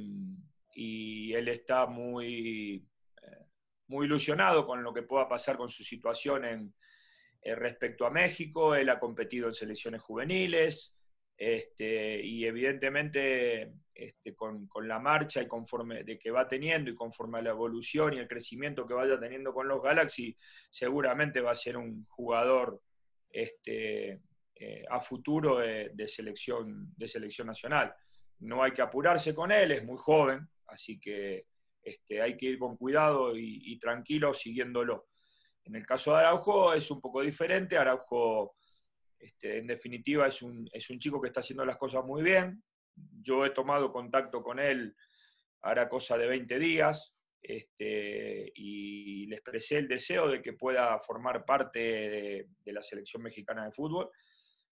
y 0.75 1.33
él 1.33 1.47
está 1.47 1.87
muy, 1.87 2.89
eh, 3.23 3.47
muy 3.87 4.07
ilusionado 4.07 4.67
con 4.67 4.83
lo 4.83 4.93
que 4.93 5.03
pueda 5.03 5.29
pasar 5.29 5.57
con 5.57 5.71
su 5.71 5.85
situación 5.85 6.45
en, 6.45 6.75
eh, 7.41 7.55
respecto 7.55 8.05
a 8.05 8.11
México, 8.11 8.75
él 8.75 8.89
ha 8.89 8.99
competido 8.99 9.47
en 9.47 9.55
selecciones 9.55 10.03
juveniles 10.03 10.97
este, 11.37 12.21
y 12.21 12.47
evidentemente 12.47 13.75
este, 13.95 14.35
con, 14.35 14.69
la 14.83 14.99
marcha 14.99 15.41
y 15.41 15.47
conforme 15.47 16.03
de 16.03 16.19
que 16.19 16.33
va 16.33 16.49
teniendo 16.49 16.91
y 16.91 16.97
conforme 16.97 17.39
a 17.39 17.43
la 17.43 17.51
evolución 17.51 18.15
y 18.15 18.19
el 18.19 18.27
crecimiento 18.27 18.87
que 18.87 18.95
vaya 18.95 19.21
teniendo 19.21 19.55
con 19.55 19.69
los 19.69 19.81
Galaxy, 19.81 20.37
seguramente 20.69 21.41
va 21.41 21.53
a 21.53 21.57
ser 21.57 21.77
un 21.77 22.05
jugador 22.09 22.81
este, 23.31 24.21
eh, 24.57 24.85
a 24.91 25.01
futuro 25.01 25.59
de, 25.59 26.09
selección, 26.09 26.93
de 26.97 27.07
selección 27.07 27.47
nacional. 27.47 27.95
No 28.41 28.65
hay 28.65 28.73
que 28.73 28.83
apurarse 28.83 29.33
con 29.33 29.53
él, 29.53 29.71
es 29.71 29.85
muy 29.85 29.97
joven, 29.97 30.49
así 30.67 30.99
que 30.99 31.47
este, 31.81 32.21
hay 32.21 32.37
que 32.37 32.47
ir 32.47 32.59
con 32.59 32.77
cuidado 32.77 33.37
y, 33.37 33.79
tranquilo 33.79 34.35
siguiéndolo. 34.35 35.07
En 35.65 35.77
el 35.77 35.87
caso 35.87 36.13
de 36.13 36.19
Araujo 36.19 36.75
es 36.75 36.91
un 36.91 37.01
poco 37.01 37.23
diferente, 37.23 37.77
Araujo 37.77 38.57
en 39.41 39.67
definitiva 39.67 40.27
es 40.27 40.43
un, 40.43 40.69
es 40.73 40.91
un 40.91 40.99
chico 40.99 41.21
que 41.21 41.29
está 41.29 41.41
haciendo 41.41 41.65
las 41.65 41.79
cosas 41.79 42.05
muy 42.05 42.23
bien, 42.23 42.63
yo 43.21 43.45
he 43.45 43.51
tomado 43.51 43.93
contacto 43.93 44.43
con 44.43 44.59
él 44.59 44.95
hará 45.65 45.89
cosa 45.89 46.17
de 46.19 46.27
20 46.27 46.59
días 46.59 47.15
este, 47.43 48.53
y 48.55 49.27
le 49.27 49.37
expresé 49.37 49.79
el 49.79 49.89
deseo 49.89 50.29
de 50.29 50.41
que 50.41 50.55
pueda 50.55 50.99
formar 50.99 51.45
parte 51.45 51.79
de, 51.79 52.73
la 52.73 52.83
selección 52.83 53.23
mexicana 53.23 53.65
de 53.65 53.73
fútbol. 53.73 54.11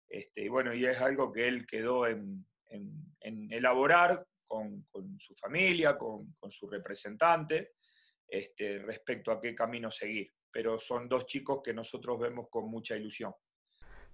Este, 0.09 0.43
y 0.43 0.49
bueno, 0.49 0.73
y 0.75 0.87
es 0.87 0.99
algo 1.01 1.33
que 1.33 1.49
él 1.49 1.67
quedó 1.67 2.07
en, 2.07 2.47
elaborar 3.21 4.27
con, 4.47 4.87
su 5.19 5.35
familia, 5.35 5.99
con, 5.99 6.35
su 6.51 6.69
representante, 6.69 7.73
este, 8.27 8.79
respecto 8.79 9.31
a 9.31 9.41
qué 9.41 9.55
camino 9.55 9.91
seguir. 9.91 10.31
Pero 10.51 10.79
son 10.79 11.09
dos 11.09 11.27
chicos 11.27 11.61
que 11.63 11.75
nosotros 11.75 12.19
vemos 12.21 12.49
con 12.51 12.71
mucha 12.71 12.97
ilusión. 12.97 13.33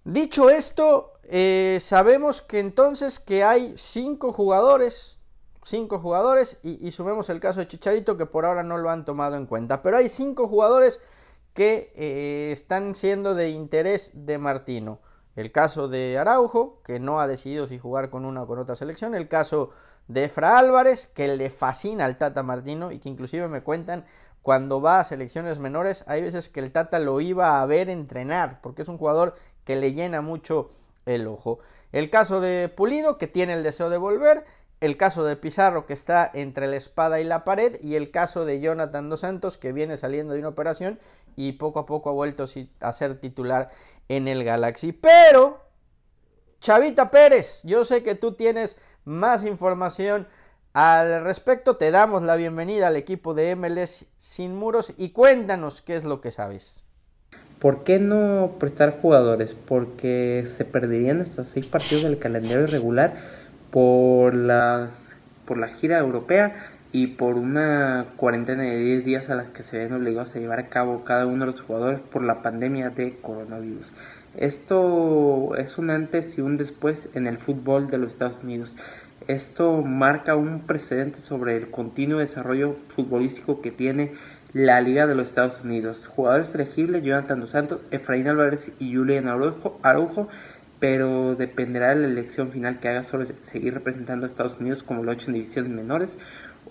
Dicho 0.03 0.49
esto, 0.49 1.13
eh, 1.23 1.77
sabemos 1.81 2.41
que 2.41 2.59
entonces 2.59 3.19
que 3.19 3.43
hay 3.43 3.73
cinco 3.77 4.31
jugadores, 4.31 5.17
cinco 5.63 5.99
jugadores, 5.99 6.57
y, 6.63 6.91
sumemos 6.91 7.29
el 7.29 7.39
caso 7.39 7.59
de 7.59 7.67
Chicharito 7.67 8.17
que 8.17 8.25
por 8.25 8.45
ahora 8.45 8.63
no 8.63 8.77
lo 8.77 8.89
han 8.89 9.05
tomado 9.05 9.35
en 9.35 9.45
cuenta, 9.45 9.81
pero 9.81 9.97
hay 9.97 10.09
cinco 10.09 10.47
jugadores 10.47 11.01
que 11.53 11.91
eh, 11.95 12.51
están 12.53 12.95
siendo 12.95 13.35
de 13.35 13.49
interés 13.49 14.25
de 14.25 14.37
Martino. 14.37 14.99
El 15.35 15.51
caso 15.51 15.87
de 15.87 16.17
Araujo, 16.17 16.81
que 16.83 16.99
no 16.99 17.19
ha 17.21 17.27
decidido 17.27 17.67
si 17.67 17.77
jugar 17.77 18.09
con 18.09 18.25
una 18.25 18.43
o 18.43 18.47
con 18.47 18.59
otra 18.59 18.75
selección. 18.75 19.15
El 19.15 19.27
caso 19.27 19.71
de 20.07 20.25
Efra 20.25 20.57
Álvarez, 20.57 21.07
que 21.07 21.27
le 21.27 21.49
fascina 21.49 22.05
al 22.05 22.17
Tata 22.17 22.43
Martino 22.43 22.91
y 22.91 22.99
que 22.99 23.09
inclusive 23.09 23.47
me 23.47 23.61
cuentan 23.61 24.05
cuando 24.41 24.81
va 24.81 24.99
a 24.99 25.03
selecciones 25.03 25.59
menores, 25.59 26.03
hay 26.07 26.21
veces 26.21 26.49
que 26.49 26.59
el 26.59 26.71
Tata 26.71 26.97
lo 26.99 27.21
iba 27.21 27.61
a 27.61 27.65
ver 27.65 27.89
entrenar, 27.89 28.61
porque 28.61 28.81
es 28.81 28.87
un 28.87 28.97
jugador 28.97 29.35
que 29.69 29.75
le 29.75 29.93
llena 29.93 30.21
mucho 30.21 30.71
el 31.05 31.27
ojo. 31.27 31.59
El 31.91 32.09
caso 32.09 32.41
de 32.41 32.69
Pulido, 32.69 33.19
que 33.19 33.27
tiene 33.27 33.53
el 33.53 33.61
deseo 33.61 33.91
de 33.91 33.99
volver, 33.99 34.43
el 34.81 34.97
caso 34.97 35.23
de 35.23 35.35
Pizarro, 35.35 35.85
que 35.85 35.93
está 35.93 36.27
entre 36.33 36.65
la 36.65 36.75
espada 36.75 37.19
y 37.19 37.23
la 37.23 37.43
pared, 37.43 37.77
y 37.83 37.93
el 37.93 38.09
caso 38.09 38.45
de 38.45 38.61
Jonathan 38.61 39.09
Dos 39.09 39.19
Santos, 39.19 39.59
que 39.59 39.71
viene 39.71 39.95
saliendo 39.95 40.33
de 40.33 40.39
una 40.39 40.49
operación 40.49 40.97
y 41.35 41.51
poco 41.51 41.77
a 41.77 41.85
poco 41.85 42.09
ha 42.09 42.13
vuelto 42.13 42.45
a 42.79 42.93
ser 42.93 43.19
titular 43.19 43.69
en 44.07 44.27
el 44.27 44.43
Galaxy. 44.43 44.91
Pero, 44.91 45.61
Chavita 46.59 47.11
Pérez, 47.11 47.61
yo 47.63 47.83
sé 47.83 48.01
que 48.01 48.15
tú 48.15 48.31
tienes 48.31 48.75
más 49.05 49.45
información 49.45 50.27
al 50.73 51.23
respecto, 51.23 51.77
te 51.77 51.91
damos 51.91 52.23
la 52.23 52.37
bienvenida 52.37 52.87
al 52.87 52.95
equipo 52.95 53.35
de 53.35 53.55
MLS 53.55 54.07
Sin 54.17 54.55
Muros 54.55 54.95
y 54.97 55.11
cuéntanos 55.11 55.83
qué 55.83 55.93
es 55.93 56.05
lo 56.05 56.21
que 56.21 56.31
sabes. 56.31 56.88
¿Por 57.59 57.83
qué 57.83 57.99
no 57.99 58.55
prestar 58.57 59.01
jugadores? 59.01 59.53
Porque 59.53 60.45
se 60.45 60.63
perderían 60.63 61.19
hasta 61.19 61.43
seis 61.43 61.65
partidos 61.65 62.03
del 62.03 62.17
calendario 62.17 62.63
irregular 62.63 63.15
por, 63.69 64.33
las, 64.33 65.15
por 65.45 65.57
la 65.57 65.67
gira 65.67 65.99
europea 65.99 66.55
y 66.91 67.07
por 67.07 67.35
una 67.35 68.07
cuarentena 68.15 68.63
de 68.63 68.79
10 68.79 69.05
días 69.05 69.29
a 69.29 69.35
las 69.35 69.49
que 69.49 69.61
se 69.61 69.77
ven 69.77 69.93
obligados 69.93 70.35
a 70.35 70.39
llevar 70.39 70.59
a 70.59 70.69
cabo 70.69 71.03
cada 71.03 71.27
uno 71.27 71.41
de 71.41 71.47
los 71.47 71.61
jugadores 71.61 71.99
por 71.99 72.23
la 72.23 72.41
pandemia 72.41 72.89
de 72.89 73.17
coronavirus. 73.21 73.91
Esto 74.37 75.55
es 75.57 75.77
un 75.77 75.89
antes 75.89 76.37
y 76.37 76.41
un 76.41 76.57
después 76.57 77.09
en 77.13 77.27
el 77.27 77.37
fútbol 77.37 77.87
de 77.87 77.97
los 77.99 78.13
Estados 78.13 78.43
Unidos. 78.43 78.77
Esto 79.27 79.81
marca 79.83 80.35
un 80.35 80.61
precedente 80.61 81.19
sobre 81.19 81.57
el 81.57 81.69
continuo 81.69 82.19
desarrollo 82.19 82.77
futbolístico 82.87 83.61
que 83.61 83.69
tiene 83.69 84.13
la 84.53 84.81
Liga 84.81 85.05
de 85.05 85.15
los 85.15 85.29
Estados 85.29 85.61
Unidos. 85.63 86.07
Jugadores 86.07 86.53
elegibles, 86.55 87.03
Jonathan 87.03 87.39
Dos 87.39 87.51
Santos, 87.51 87.81
Efraín 87.91 88.27
Álvarez 88.27 88.71
y 88.79 88.95
Julian 88.95 89.27
Araujo, 89.27 90.27
pero 90.79 91.35
dependerá 91.35 91.89
de 91.89 91.95
la 91.95 92.07
elección 92.07 92.51
final 92.51 92.79
que 92.79 92.87
haga 92.87 93.03
sobre 93.03 93.27
seguir 93.27 93.73
representando 93.73 94.25
a 94.25 94.27
Estados 94.27 94.59
Unidos 94.59 94.81
como 94.81 95.03
lo 95.03 95.11
ha 95.11 95.13
hecho 95.13 95.27
en 95.27 95.33
divisiones 95.33 95.71
menores 95.71 96.17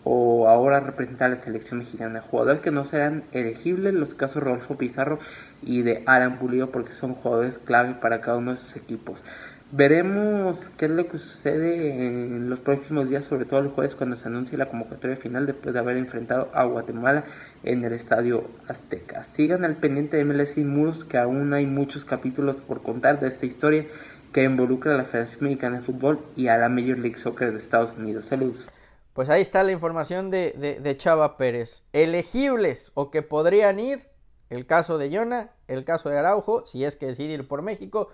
o 0.05 0.49
ahora 0.49 0.81
representar 0.81 1.31
a 1.31 1.35
la 1.35 1.41
selección 1.41 1.79
mexicana. 1.79 2.23
Jugadores 2.23 2.61
que 2.61 2.71
no 2.71 2.85
serán 2.85 3.25
elegibles, 3.33 3.95
los 3.95 4.15
casos 4.15 4.43
Rodolfo 4.43 4.77
Pizarro 4.77 5.19
y 5.63 5.83
de 5.83 6.03
Alan 6.07 6.39
Pulido 6.39 6.71
porque 6.71 6.93
son 6.93 7.15
jugadores 7.15 7.59
clave 7.59 7.95
para 7.95 8.21
cada 8.21 8.39
uno 8.39 8.53
de 8.53 8.57
sus 8.57 8.77
equipos. 8.77 9.25
Veremos 9.71 10.71
qué 10.71 10.87
es 10.87 10.91
lo 10.91 11.09
que 11.09 11.19
sucede 11.19 12.07
en 12.07 12.49
los 12.49 12.59
próximos 12.59 13.11
días, 13.11 13.27
sobre 13.27 13.45
todo 13.45 13.61
el 13.61 13.69
jueves 13.69 13.95
cuando 13.95 14.17
se 14.17 14.27
anuncie 14.27 14.57
la 14.57 14.71
convocatoria 14.71 15.15
final 15.15 15.45
después 15.45 15.75
de 15.75 15.79
haber 15.79 15.99
enfrentado 15.99 16.49
a 16.55 16.65
Guatemala 16.65 17.25
en 17.65 17.85
el 17.85 17.93
Estadio 17.93 18.49
Azteca. 18.67 19.23
Sigan 19.23 19.67
al 19.67 19.77
pendiente 19.77 20.17
de 20.17 20.25
MLS 20.25 20.57
y 20.57 20.65
Muros 20.65 21.05
que 21.05 21.19
aún 21.19 21.53
hay 21.53 21.67
muchos 21.67 22.07
capítulos 22.07 22.57
por 22.57 22.83
contar 22.83 23.21
de 23.21 23.29
esta 23.29 23.45
historia 23.45 23.87
que 24.33 24.43
involucra 24.43 24.95
a 24.95 24.97
la 24.97 25.05
Federación 25.05 25.45
Mexicana 25.45 25.77
de 25.77 25.83
Fútbol 25.83 26.25
y 26.35 26.47
a 26.47 26.57
la 26.57 26.71
Major 26.71 26.99
League 26.99 27.19
Soccer 27.19 27.53
de 27.53 27.59
Estados 27.59 27.97
Unidos. 27.97 28.25
Saludos. 28.25 28.71
Pues 29.13 29.29
ahí 29.29 29.43
está 29.43 29.63
la 29.65 29.73
información 29.73 30.31
de, 30.31 30.79
de 30.83 30.97
Chava 30.97 31.37
Pérez. 31.37 31.83
Elegibles 31.93 32.91
o 32.95 33.11
que 33.11 33.21
podrían 33.21 33.81
ir, 33.81 34.09
el 34.49 34.65
caso 34.65 34.97
de 34.97 35.11
Yona, 35.11 35.51
el 35.67 35.85
caso 35.85 36.09
de 36.09 36.19
Araujo, 36.19 36.65
si 36.65 36.87
es 36.87 36.97
que 36.97 37.05
decide 37.05 37.35
ir 37.35 37.47
por 37.47 37.61
México 37.61 38.09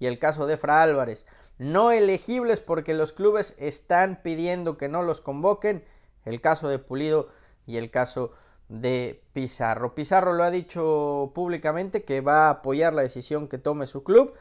y 0.00 0.06
el 0.06 0.18
caso 0.18 0.48
de 0.48 0.56
Fra 0.56 0.82
Álvarez. 0.82 1.26
No 1.58 1.92
elegibles 1.92 2.58
porque 2.58 2.94
los 2.94 3.12
clubes 3.12 3.54
están 3.58 4.20
pidiendo 4.22 4.76
que 4.76 4.88
no 4.88 5.02
los 5.02 5.20
convoquen. 5.20 5.84
El 6.24 6.40
caso 6.40 6.68
de 6.68 6.78
Pulido 6.78 7.28
y 7.66 7.76
el 7.76 7.90
caso 7.90 8.32
de 8.68 9.22
Pizarro. 9.32 9.94
Pizarro 9.94 10.32
lo 10.32 10.42
ha 10.42 10.50
dicho 10.50 11.32
públicamente 11.34 12.02
que 12.02 12.20
va 12.20 12.46
a 12.46 12.50
apoyar 12.50 12.94
la 12.94 13.02
decisión 13.02 13.46
que 13.46 13.58
tome 13.58 13.86
su 13.86 14.02
club. 14.02 14.32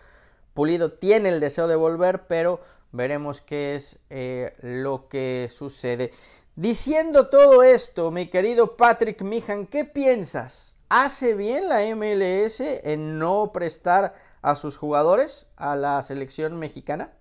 Pulido 0.54 0.94
tiene 0.94 1.30
el 1.30 1.40
deseo 1.40 1.68
de 1.68 1.76
volver, 1.76 2.26
pero 2.28 2.62
veremos 2.92 3.42
qué 3.42 3.76
es 3.76 4.00
eh, 4.10 4.56
lo 4.62 5.10
que 5.10 5.48
sucede. 5.50 6.12
Diciendo 6.56 7.28
todo 7.30 7.64
esto, 7.64 8.12
mi 8.12 8.30
querido 8.30 8.78
Patrick 8.78 9.22
Mijan, 9.22 9.68
¿qué 9.68 9.84
piensas? 9.84 10.76
¿Hace 10.90 11.34
bien 11.34 11.70
la 11.70 11.82
MLS 11.96 12.62
en 12.62 13.20
no 13.20 13.52
prestar 13.52 14.14
a 14.42 14.56
sus 14.56 14.78
jugadores 14.78 15.52
a 15.56 15.76
la 15.76 16.02
selección 16.02 16.58
mexicana? 16.60 17.18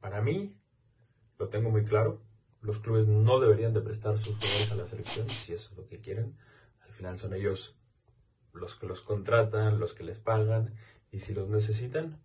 Para 0.00 0.20
mí, 0.20 0.56
lo 1.38 1.48
tengo 1.48 1.70
muy 1.70 1.84
claro, 1.84 2.20
los 2.60 2.78
clubes 2.78 3.06
no 3.06 3.40
deberían 3.40 3.72
de 3.72 3.80
prestar 3.80 4.18
sus 4.18 4.36
jugadores 4.36 4.72
a 4.72 4.74
la 4.76 4.86
selección 4.86 5.28
si 5.28 5.52
eso 5.52 5.70
es 5.72 5.76
lo 5.76 5.86
que 5.86 6.00
quieren. 6.00 6.36
Al 6.80 6.92
final 6.92 7.18
son 7.18 7.34
ellos 7.34 7.76
los 8.52 8.76
que 8.76 8.86
los 8.86 9.00
contratan, 9.02 9.80
los 9.80 9.94
que 9.94 10.04
les 10.04 10.18
pagan 10.18 10.74
y 11.10 11.20
si 11.20 11.34
los 11.34 11.48
necesitan, 11.48 12.22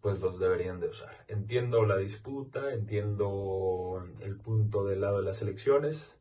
pues 0.00 0.20
los 0.20 0.38
deberían 0.38 0.80
de 0.80 0.88
usar. 0.88 1.24
Entiendo 1.28 1.86
la 1.86 1.96
disputa, 1.96 2.72
entiendo 2.72 4.04
el 4.20 4.36
punto 4.36 4.84
del 4.84 5.00
lado 5.00 5.18
de 5.18 5.24
las 5.24 5.42
elecciones, 5.42 6.16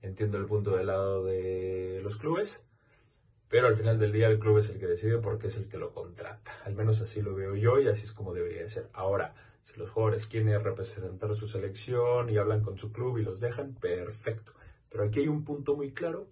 entiendo 0.00 0.38
el 0.38 0.46
punto 0.46 0.76
del 0.76 0.86
lado 0.86 1.24
de 1.24 2.00
los 2.02 2.16
clubes, 2.16 2.62
pero 3.48 3.66
al 3.66 3.76
final 3.76 3.98
del 3.98 4.12
día 4.12 4.28
el 4.28 4.38
club 4.38 4.58
es 4.58 4.68
el 4.68 4.78
que 4.78 4.86
decide 4.86 5.18
porque 5.18 5.46
es 5.46 5.56
el 5.56 5.68
que 5.68 5.78
lo 5.78 5.92
contrata. 5.92 6.52
Al 6.64 6.74
menos 6.74 7.00
así 7.00 7.22
lo 7.22 7.34
veo 7.34 7.54
yo 7.54 7.80
y 7.80 7.88
así 7.88 8.04
es 8.04 8.12
como 8.12 8.34
debería 8.34 8.68
ser. 8.68 8.88
Ahora, 8.92 9.34
si 9.64 9.78
los 9.78 9.90
jugadores 9.90 10.26
quieren 10.26 10.62
representar 10.62 11.34
su 11.34 11.48
selección 11.48 12.28
y 12.28 12.36
hablan 12.36 12.62
con 12.62 12.76
su 12.76 12.92
club 12.92 13.18
y 13.18 13.22
los 13.22 13.40
dejan, 13.40 13.74
perfecto. 13.74 14.52
Pero 14.90 15.04
aquí 15.04 15.20
hay 15.20 15.28
un 15.28 15.44
punto 15.44 15.76
muy 15.76 15.92
claro 15.92 16.28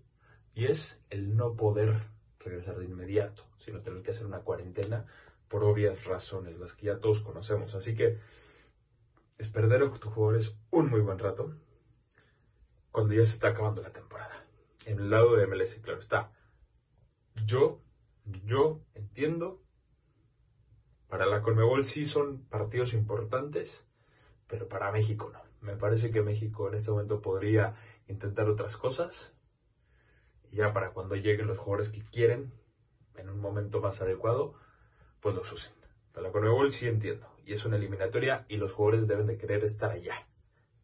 y 0.55 0.67
es 0.67 1.03
el 1.09 1.37
no 1.37 1.55
poder 1.55 1.95
regresar 2.39 2.77
de 2.79 2.85
inmediato, 2.85 3.45
sino 3.59 3.81
tener 3.81 4.03
que 4.03 4.11
hacer 4.11 4.27
una 4.27 4.41
cuarentena 4.41 5.07
por 5.49 5.65
obvias 5.65 6.05
razones, 6.05 6.59
las 6.59 6.75
que 6.75 6.87
ya 6.87 6.99
todos 6.99 7.21
conocemos. 7.21 7.75
Así 7.75 7.95
que 7.95 8.19
es 9.39 9.49
perder 9.49 9.83
a 9.83 9.91
tus 9.91 10.13
jugadores 10.13 10.55
un 10.71 10.91
muy 10.91 11.01
buen 11.01 11.19
rato 11.19 11.55
cuando 12.91 13.15
ya 13.15 13.25
se 13.25 13.33
está 13.33 13.49
acabando 13.49 13.81
la 13.81 13.93
temporada. 13.93 14.45
En 14.85 14.99
el 14.99 15.11
lado 15.11 15.37
de 15.37 15.47
MLS, 15.47 15.77
claro 15.83 16.01
está 16.01 16.31
yo, 17.47 17.81
yo 18.45 18.81
entiendo, 18.95 19.63
para 21.09 21.27
la 21.27 21.41
Conmebol 21.43 21.85
sí 21.85 22.05
son 22.05 22.45
partidos 22.47 22.93
importantes, 22.93 23.87
pero 24.49 24.69
para 24.69 24.91
México 24.91 25.31
no. 25.33 25.41
Me 25.61 25.77
parece 25.77 26.11
que 26.11 26.23
México 26.23 26.69
en 26.69 26.75
este 26.75 26.91
momento 26.91 27.23
podría 27.23 27.77
intentar 28.09 28.49
otras 28.49 28.77
cosas. 28.77 29.33
Ya 30.51 30.73
para 30.73 30.91
cuando 30.93 31.17
lleguen 31.17 31.47
los 31.47 31.59
jugadores 31.59 31.91
que 31.91 32.05
quieren, 32.05 32.53
en 33.17 33.31
un 33.31 33.41
momento 33.41 33.81
más 33.81 34.01
adecuado, 34.03 34.55
pues 35.21 35.35
los 35.35 35.51
usen. 35.53 35.73
Para 36.13 36.29
la 36.29 36.33
Conmebol 36.33 36.71
sí 36.73 36.87
entiendo. 36.87 37.27
Y 37.45 37.53
es 37.53 37.65
una 37.65 37.77
eliminatoria 37.77 38.45
y 38.49 38.57
los 38.57 38.73
jugadores 38.73 39.07
deben 39.07 39.27
de 39.27 39.39
querer 39.39 39.65
estar 39.65 39.91
allá. 39.91 40.27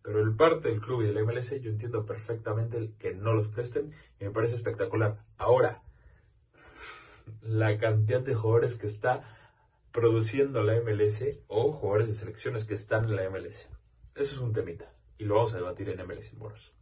Pero 0.03 0.21
el 0.21 0.35
parte 0.35 0.69
del 0.69 0.81
club 0.81 1.03
y 1.03 1.07
del 1.07 1.25
MLS 1.25 1.51
yo 1.61 1.71
entiendo 1.71 2.05
perfectamente 2.05 2.95
que 2.99 3.15
no 3.15 3.33
los 3.35 3.49
presten 3.49 3.93
y 4.21 4.25
me 4.25 4.31
parece 4.31 4.57
espectacular. 4.57 5.25
Ahora, 5.37 5.83
la 7.43 7.79
cantidad 7.79 8.21
de 8.21 8.35
jugadores 8.35 8.77
que 8.77 8.87
está 8.87 9.21
produciendo 9.93 10.63
la 10.63 10.81
MLS 10.81 11.25
o 11.49 11.73
jugadores 11.73 12.09
de 12.09 12.15
selecciones 12.15 12.65
que 12.65 12.75
están 12.75 13.05
en 13.05 13.17
la 13.17 13.29
MLS. 13.29 13.69
Eso 14.15 14.35
es 14.35 14.39
un 14.39 14.53
temita 14.53 14.93
y 15.19 15.25
lo 15.25 15.37
vamos 15.37 15.55
a 15.55 15.59
debatir 15.59 15.89
en 15.91 16.07
MLS 16.07 16.33
Moros. 16.35 16.73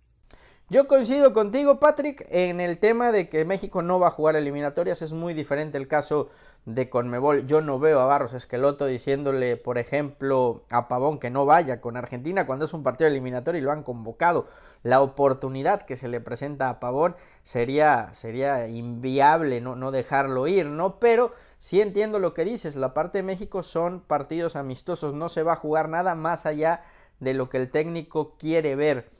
Yo 0.72 0.86
coincido 0.86 1.32
contigo, 1.32 1.80
Patrick, 1.80 2.24
en 2.30 2.60
el 2.60 2.78
tema 2.78 3.10
de 3.10 3.28
que 3.28 3.44
México 3.44 3.82
no 3.82 3.98
va 3.98 4.06
a 4.06 4.12
jugar 4.12 4.36
eliminatorias. 4.36 5.02
Es 5.02 5.12
muy 5.12 5.34
diferente 5.34 5.78
el 5.78 5.88
caso 5.88 6.28
de 6.64 6.88
Conmebol. 6.88 7.44
Yo 7.48 7.60
no 7.60 7.80
veo 7.80 7.98
a 7.98 8.04
Barros 8.04 8.34
Esqueloto 8.34 8.86
diciéndole, 8.86 9.56
por 9.56 9.78
ejemplo, 9.78 10.62
a 10.70 10.86
Pavón 10.86 11.18
que 11.18 11.28
no 11.28 11.44
vaya 11.44 11.80
con 11.80 11.96
Argentina 11.96 12.46
cuando 12.46 12.66
es 12.66 12.72
un 12.72 12.84
partido 12.84 13.10
eliminatorio 13.10 13.60
y 13.60 13.64
lo 13.64 13.72
han 13.72 13.82
convocado. 13.82 14.46
La 14.84 15.00
oportunidad 15.00 15.82
que 15.82 15.96
se 15.96 16.06
le 16.06 16.20
presenta 16.20 16.68
a 16.68 16.78
Pavón 16.78 17.16
sería, 17.42 18.10
sería 18.12 18.68
inviable 18.68 19.60
no, 19.60 19.74
no 19.74 19.90
dejarlo 19.90 20.46
ir, 20.46 20.66
¿no? 20.66 21.00
Pero 21.00 21.32
sí 21.58 21.80
entiendo 21.80 22.20
lo 22.20 22.32
que 22.32 22.44
dices. 22.44 22.76
La 22.76 22.94
parte 22.94 23.18
de 23.18 23.24
México 23.24 23.64
son 23.64 24.02
partidos 24.02 24.54
amistosos. 24.54 25.14
No 25.14 25.28
se 25.28 25.42
va 25.42 25.54
a 25.54 25.56
jugar 25.56 25.88
nada 25.88 26.14
más 26.14 26.46
allá 26.46 26.84
de 27.18 27.34
lo 27.34 27.50
que 27.50 27.56
el 27.56 27.72
técnico 27.72 28.36
quiere 28.38 28.76
ver 28.76 29.10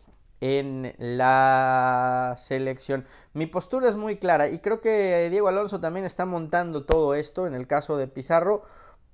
en 0.40 0.94
la 0.98 2.34
selección. 2.36 3.06
Mi 3.34 3.46
postura 3.46 3.88
es 3.88 3.96
muy 3.96 4.16
clara 4.16 4.48
y 4.48 4.58
creo 4.58 4.80
que 4.80 5.28
Diego 5.30 5.48
Alonso 5.48 5.80
también 5.80 6.06
está 6.06 6.24
montando 6.24 6.84
todo 6.84 7.14
esto 7.14 7.46
en 7.46 7.54
el 7.54 7.66
caso 7.66 7.96
de 7.96 8.06
Pizarro 8.08 8.62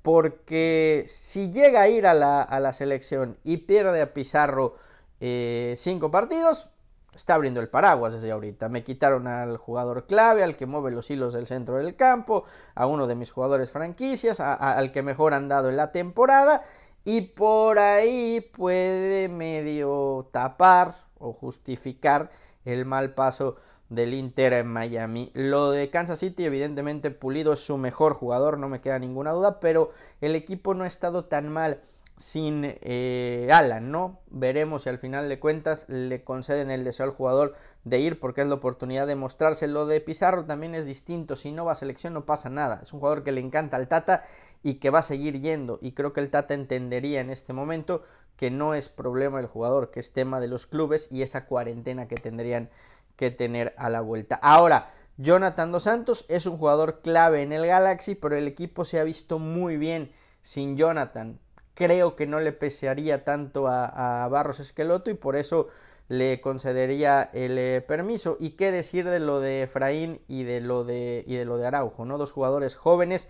porque 0.03 1.05
si 1.09 1.51
llega 1.51 1.83
a 1.83 1.89
ir 1.89 2.07
a 2.07 2.15
la, 2.15 2.73
selección 2.73 3.39
y 3.43 3.57
pierde 3.59 4.01
a 4.01 4.15
Pizarro 4.15 4.77
eh, 5.19 5.75
cinco 5.77 6.13
partidos, 6.13 6.71
está 7.13 7.35
abriendo 7.35 7.61
el 7.61 7.69
paraguas 7.69 8.13
desde 8.13 8.31
ahorita. 8.31 8.69
Me 8.69 8.85
quitaron 8.85 9.27
al 9.27 9.57
jugador 9.57 10.07
clave, 10.07 10.45
al 10.45 10.57
que 10.57 10.67
mueve 10.67 10.93
los 10.93 11.11
hilos 11.11 11.35
del 11.35 11.49
centro 11.49 11.79
del 11.79 11.97
campo, 11.97 12.45
a 12.77 12.87
uno 12.87 13.09
de 13.09 13.17
mis 13.17 13.33
jugadores 13.33 13.73
franquicias, 13.73 14.39
al 14.39 14.93
que 14.93 15.03
mejor 15.03 15.35
han 15.35 15.49
dado 15.49 15.71
en 15.71 15.77
la 15.77 15.91
temporada. 15.91 16.63
Y 17.03 17.23
por 17.23 17.81
ahí 17.81 18.41
puede 18.53 19.29
medio 19.29 20.29
tapar 20.33 21.06
o 21.19 21.33
justificar 21.33 22.31
el 22.65 22.85
mal 22.85 23.15
paso 23.15 23.57
del 23.89 24.15
Inter 24.15 24.53
en 24.55 24.67
Miami. 24.67 25.31
Lo 25.35 25.71
de 25.71 25.91
Kansas 25.91 26.19
City, 26.19 26.45
evidentemente 26.45 27.11
Pulido 27.11 27.53
es 27.53 27.61
su 27.61 27.77
mejor 27.79 28.15
jugador, 28.15 28.59
no 28.59 28.69
me 28.69 28.81
queda 28.81 28.99
ninguna 28.99 29.33
duda, 29.33 29.61
pero 29.61 29.91
el 30.21 30.35
equipo 30.35 30.75
no 30.75 30.85
ha 30.85 30.89
estado 30.89 31.27
tan 31.27 31.49
mal 31.49 31.81
sin 32.17 32.63
eh, 32.65 33.49
Alan, 33.53 33.91
¿no? 33.91 34.21
Veremos 34.31 34.83
si 34.83 34.89
al 34.89 34.99
final 34.99 35.29
de 35.29 35.39
cuentas 35.39 35.85
le 35.89 36.25
conceden 36.25 36.71
el 36.71 36.83
deseo 36.83 37.05
al 37.05 37.13
jugador 37.13 37.55
de 37.85 38.01
ir 38.01 38.19
porque 38.19 38.41
es 38.41 38.49
la 38.49 38.55
oportunidad 38.55 39.07
de 39.07 39.15
mostrarse. 39.15 39.69
Lo 39.69 39.87
de 39.87 40.01
Pizarro 40.01 40.47
también 40.47 40.75
es 40.75 40.87
distinto, 40.87 41.37
si 41.37 41.53
no 41.53 41.67
va 41.67 41.73
a 41.73 41.77
selección 41.77 42.15
no 42.15 42.25
pasa 42.25 42.49
nada. 42.49 42.81
Es 42.83 42.93
un 42.95 43.01
jugador 43.01 43.23
que 43.23 43.33
le 43.33 43.43
encanta 43.43 43.77
al 43.77 43.89
Tata 43.89 44.23
y 44.63 44.75
que 44.75 44.91
va 44.91 45.01
a 45.01 45.03
seguir 45.03 45.41
yendo 45.41 45.79
y 45.83 45.93
creo 45.93 46.15
que 46.15 46.21
el 46.21 46.31
Tata 46.31 46.55
entendería 46.55 47.21
en 47.21 47.29
este 47.29 47.53
momento 47.53 48.03
que 48.37 48.51
no 48.51 48.75
es 48.75 48.89
problema 48.89 49.39
del 49.39 49.47
jugador, 49.47 49.91
que 49.91 50.01
es 50.01 50.13
tema 50.13 50.41
de 50.41 50.49
los 50.49 50.67
clubes 50.67 51.09
y 51.11 51.23
esa 51.23 51.47
cuarentena 51.47 52.09
que 52.09 52.17
tendrían 52.17 52.71
que 53.17 53.31
tener 53.31 53.75
a 53.79 53.89
la 53.89 54.01
vuelta. 54.01 54.39
Ahora, 54.43 54.93
Jonathan 55.17 55.73
Dos 55.73 55.85
Santos 55.85 56.27
es 56.29 56.47
un 56.47 56.59
jugador 56.59 57.01
clave 57.01 57.43
en 57.43 57.53
el 57.53 57.67
Galaxy, 57.67 58.15
pero 58.15 58.37
el 58.37 58.47
equipo 58.47 58.85
se 58.85 59.01
ha 59.01 59.05
visto 59.05 59.39
muy 59.39 59.79
bien 59.79 60.13
sin 60.43 60.77
Jonathan. 60.77 61.41
Creo 61.75 62.17
que 62.17 62.27
no 62.27 62.41
le 62.41 62.53
pesearía 62.53 63.25
tanto 63.25 63.67
a, 63.69 64.29
Barros 64.31 64.61
Esqueloto 64.61 65.11
y 65.11 65.15
por 65.15 65.37
eso 65.37 65.69
le 66.09 66.41
concedería 66.41 67.31
el 67.33 67.59
eh, 67.59 67.85
permiso. 67.87 68.37
Y 68.39 68.51
qué 68.51 68.71
decir 68.71 69.09
de 69.09 69.19
lo 69.19 69.41
de 69.41 69.63
Efraín 69.63 70.21
y 70.29 70.45
de 70.45 70.61
lo 70.61 70.85
de, 70.85 71.25
y 71.27 71.35
de 71.35 71.45
lo 71.45 71.57
de 71.57 71.67
Araujo, 71.67 72.05
¿no? 72.05 72.19
Dos 72.19 72.33
jugadores 72.33 72.77
jóvenes 72.77 73.29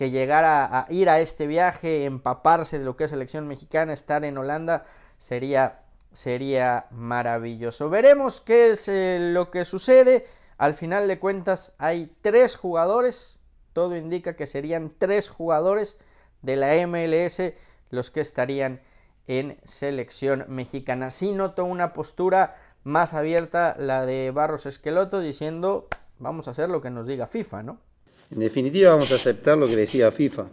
que 0.00 0.10
llegara 0.10 0.64
a 0.64 0.86
ir 0.88 1.10
a 1.10 1.20
este 1.20 1.46
viaje, 1.46 2.06
empaparse 2.06 2.78
de 2.78 2.86
lo 2.86 2.96
que 2.96 3.04
es 3.04 3.10
selección 3.10 3.46
mexicana, 3.46 3.92
estar 3.92 4.24
en 4.24 4.38
Holanda, 4.38 4.86
sería, 5.18 5.82
sería 6.14 6.86
maravilloso. 6.90 7.90
Veremos 7.90 8.40
qué 8.40 8.70
es 8.70 8.88
eh, 8.88 9.18
lo 9.20 9.50
que 9.50 9.66
sucede. 9.66 10.24
Al 10.56 10.72
final 10.72 11.06
de 11.06 11.18
cuentas 11.18 11.74
hay 11.76 12.16
tres 12.22 12.56
jugadores, 12.56 13.42
todo 13.74 13.94
indica 13.94 14.36
que 14.36 14.46
serían 14.46 14.90
tres 14.96 15.28
jugadores 15.28 15.98
de 16.40 16.56
la 16.56 16.74
MLS 16.86 17.52
los 17.90 18.10
que 18.10 18.22
estarían 18.22 18.80
en 19.26 19.58
selección 19.64 20.46
mexicana. 20.48 21.10
Sí 21.10 21.32
noto 21.32 21.66
una 21.66 21.92
postura 21.92 22.54
más 22.84 23.12
abierta 23.12 23.76
la 23.78 24.06
de 24.06 24.30
Barros 24.30 24.64
Esqueloto 24.64 25.20
diciendo 25.20 25.88
vamos 26.18 26.48
a 26.48 26.52
hacer 26.52 26.70
lo 26.70 26.80
que 26.80 26.88
nos 26.88 27.06
diga 27.06 27.26
FIFA, 27.26 27.64
¿no? 27.64 27.89
En 28.30 28.38
definitiva 28.38 28.90
vamos 28.90 29.10
a 29.10 29.16
aceptar 29.16 29.58
lo 29.58 29.66
que 29.66 29.76
decía 29.76 30.12
FIFA. 30.12 30.46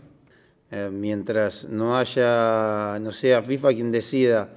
Eh, 0.70 0.90
mientras 0.92 1.66
no 1.66 1.98
haya, 1.98 2.98
no 3.00 3.12
sea 3.12 3.42
FIFA 3.42 3.70
quien 3.70 3.92
decida 3.92 4.50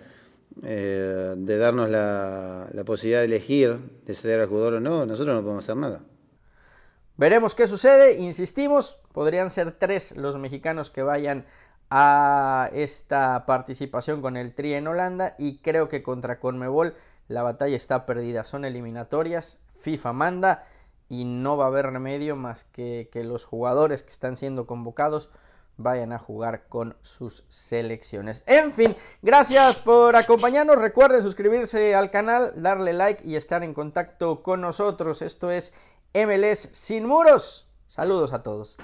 eh, 0.63 1.35
de 1.37 1.59
darnos 1.59 1.89
la, 1.89 2.69
la, 2.73 2.85
posibilidad 2.85 3.21
de 3.21 3.27
elegir, 3.27 3.79
de 4.05 4.15
ceder 4.15 4.41
al 4.41 4.49
jugador 4.49 4.75
o 4.75 4.81
no, 4.81 5.07
nosotros 5.07 5.37
no 5.37 5.43
podemos 5.43 5.65
hacer 5.65 5.77
nada. 5.77 6.01
Veremos 7.17 7.55
qué 7.55 7.69
sucede, 7.69 8.19
insistimos, 8.19 8.99
podrían 9.13 9.51
ser 9.51 9.73
tres 9.73 10.17
los 10.17 10.37
mexicanos 10.37 10.91
que 10.91 11.03
vayan 11.03 11.45
a 11.91 12.71
esta 12.73 13.45
participación 13.47 14.23
con 14.23 14.37
el 14.37 14.55
Tri 14.55 14.75
en 14.75 14.89
Holanda 14.89 15.35
y 15.39 15.59
creo 15.59 15.89
que 15.89 16.03
contra 16.03 16.41
Conmebol 16.41 16.95
la 17.29 17.43
batalla 17.43 17.77
está 17.77 18.07
perdida, 18.07 18.43
son 18.43 18.65
eliminatorias, 18.65 19.61
FIFA 19.81 20.13
manda 20.13 20.67
y 21.11 21.27
no 21.27 21.59
va 21.59 21.65
a 21.65 21.69
haber 21.69 21.87
remedio 21.87 22.37
más 22.37 22.65
que 22.65 23.11
que 23.13 23.25
los 23.25 23.45
jugadores 23.45 24.03
que 24.03 24.11
están 24.11 24.39
siendo 24.39 24.67
convocados 24.67 25.29
vayan 25.77 26.13
a 26.13 26.19
jugar 26.19 26.69
con 26.69 26.97
sus 27.03 27.45
selecciones. 27.49 28.43
En 28.47 28.73
fin, 28.73 28.97
gracias 29.23 29.79
por 29.79 30.15
acompañarnos. 30.15 30.77
Recuerden 30.79 31.23
suscribirse 31.23 31.95
al 31.95 32.11
canal, 32.11 32.53
darle 32.57 32.93
like 32.93 33.27
y 33.27 33.37
estar 33.37 33.63
en 33.63 33.75
contacto 33.75 34.43
con 34.43 34.61
nosotros. 34.61 35.23
Esto 35.23 35.51
es 35.51 35.73
MLS 36.15 36.69
Sin 36.73 37.07
Muros. 37.07 37.69
Saludos 37.87 38.33
a 38.33 38.43
todos. 38.43 38.79